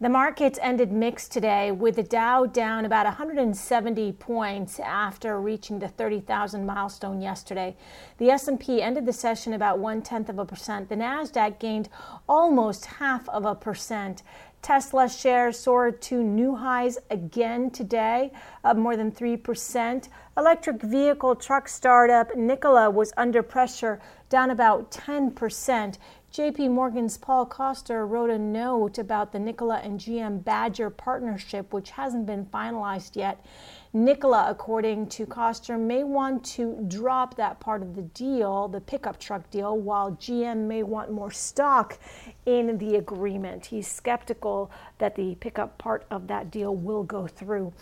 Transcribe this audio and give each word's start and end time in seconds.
The 0.00 0.08
markets 0.08 0.60
ended 0.62 0.92
mixed 0.92 1.32
today 1.32 1.72
with 1.72 1.96
the 1.96 2.04
Dow 2.04 2.46
down 2.46 2.84
about 2.84 3.06
170 3.06 4.12
points 4.12 4.78
after 4.78 5.40
reaching 5.40 5.80
the 5.80 5.88
30,000 5.88 6.64
milestone 6.64 7.20
yesterday. 7.20 7.76
The 8.18 8.30
S&P 8.30 8.80
ended 8.80 9.06
the 9.06 9.12
session 9.12 9.54
about 9.54 9.80
one 9.80 10.02
tenth 10.02 10.28
of 10.28 10.38
a 10.38 10.44
percent. 10.44 10.88
The 10.88 10.94
Nasdaq 10.94 11.58
gained 11.58 11.88
almost 12.28 12.84
half 12.84 13.28
of 13.28 13.44
a 13.44 13.56
percent. 13.56 14.22
Tesla 14.62 15.08
shares 15.08 15.58
soared 15.58 16.00
to 16.02 16.22
new 16.22 16.54
highs 16.54 16.98
again 17.10 17.68
today, 17.68 18.30
up 18.62 18.76
more 18.76 18.96
than 18.96 19.10
3%. 19.10 20.08
Electric 20.36 20.80
vehicle 20.80 21.34
truck 21.34 21.66
startup 21.66 22.36
Nikola 22.36 22.88
was 22.88 23.12
under 23.16 23.42
pressure, 23.42 24.00
down 24.28 24.50
about 24.50 24.92
10%. 24.92 25.98
JP 26.38 26.70
Morgan's 26.70 27.18
Paul 27.18 27.46
Coster 27.46 28.06
wrote 28.06 28.30
a 28.30 28.38
note 28.38 28.96
about 28.98 29.32
the 29.32 29.40
Nikola 29.40 29.78
and 29.78 29.98
GM 29.98 30.44
Badger 30.44 30.88
partnership, 30.88 31.72
which 31.72 31.90
hasn't 31.90 32.26
been 32.26 32.46
finalized 32.46 33.16
yet. 33.16 33.44
Nikola, 33.92 34.46
according 34.48 35.08
to 35.08 35.26
Coster, 35.26 35.76
may 35.76 36.04
want 36.04 36.44
to 36.44 36.84
drop 36.86 37.34
that 37.34 37.58
part 37.58 37.82
of 37.82 37.96
the 37.96 38.02
deal, 38.02 38.68
the 38.68 38.80
pickup 38.80 39.18
truck 39.18 39.50
deal, 39.50 39.78
while 39.78 40.12
GM 40.12 40.68
may 40.68 40.84
want 40.84 41.10
more 41.10 41.32
stock 41.32 41.98
in 42.46 42.78
the 42.78 42.94
agreement. 42.94 43.66
He's 43.66 43.88
skeptical 43.88 44.70
that 44.98 45.16
the 45.16 45.34
pickup 45.40 45.76
part 45.76 46.06
of 46.08 46.28
that 46.28 46.52
deal 46.52 46.76
will 46.76 47.02
go 47.02 47.26
through. 47.26 47.72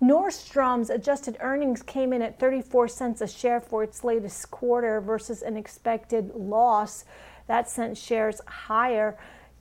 Nordstrom's 0.00 0.90
adjusted 0.90 1.36
earnings 1.40 1.82
came 1.82 2.12
in 2.12 2.22
at 2.22 2.38
34 2.38 2.86
cents 2.88 3.20
a 3.22 3.26
share 3.26 3.60
for 3.60 3.82
its 3.82 4.04
latest 4.04 4.50
quarter 4.52 5.00
versus 5.00 5.42
an 5.42 5.56
expected 5.56 6.30
loss 6.34 7.04
that 7.46 7.68
sent 7.68 7.98
shares 7.98 8.40
higher. 8.46 9.16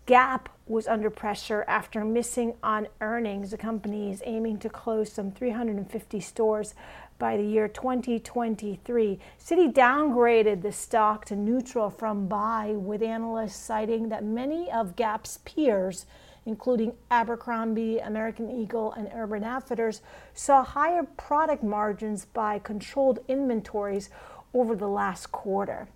Gap 0.06 0.50
was 0.66 0.88
under 0.88 1.10
pressure 1.10 1.64
after 1.68 2.04
missing 2.04 2.56
on 2.62 2.88
earnings. 3.00 3.52
The 3.52 3.58
company 3.58 4.12
is 4.12 4.22
aiming 4.26 4.60
to 4.60 4.70
close 4.70 5.12
some 5.12 5.32
350 5.32 6.20
stores 6.20 6.74
by 7.20 7.38
the 7.38 7.44
year 7.44 7.70
2023. 7.70 9.20
Citi 9.40 9.74
downgraded 9.74 10.62
the 10.62 10.72
stock 10.72 11.24
to 11.26 11.36
neutral 11.36 11.90
from 11.90 12.28
buy, 12.28 12.72
with 12.76 13.02
analysts 13.02 13.56
citing 13.56 14.10
that 14.10 14.26
many 14.26 14.70
of 14.72 14.98
Gap's 14.98 15.40
peers, 15.46 16.06
including 16.46 16.94
Abercrombie, 17.10 18.00
American 18.00 18.52
Eagle, 18.52 18.92
and 18.92 19.10
Urban 19.14 19.44
Outfitters, 19.44 20.02
saw 20.34 20.64
higher 20.64 21.04
product 21.04 21.64
margins 21.64 22.26
by 22.26 22.60
controlled 22.60 23.20
inventories 23.30 24.10
over 24.54 24.76
the 24.76 24.90
last 24.90 25.32
quarter. 25.32 25.88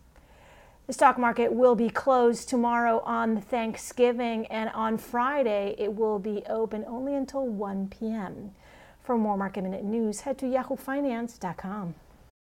The 0.88 0.94
stock 0.94 1.18
market 1.18 1.52
will 1.52 1.76
be 1.76 1.90
closed 1.90 2.48
tomorrow 2.48 3.02
on 3.02 3.42
Thanksgiving, 3.42 4.46
and 4.48 4.70
on 4.70 4.98
Friday 4.98 5.76
it 5.78 5.94
will 5.94 6.18
be 6.18 6.44
open 6.50 6.86
only 6.88 7.14
until 7.14 7.46
1 7.46 7.90
p.m. 7.90 8.52
For 9.04 9.18
more 9.18 9.36
Market 9.36 9.64
Minute 9.64 9.84
news, 9.84 10.22
head 10.22 10.38
to 10.38 10.46
yahoofinance.com. 10.46 11.96